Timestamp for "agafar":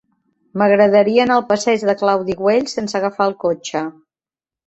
3.01-3.27